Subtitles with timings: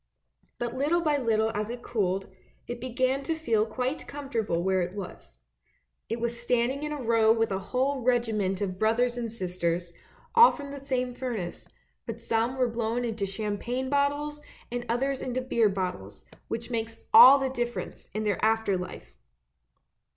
[0.57, 2.27] But little by little as it cooled,
[2.65, 5.37] it began to feel quite comfortable where it was.
[6.09, 9.93] It was standing in a row with a whole regiment of brothers and sisters,
[10.33, 11.69] all from the same furnace,
[12.07, 14.41] but some were blown into champagne bottles,
[14.71, 19.15] and others into beer bottles, which makes all the difference in their after life!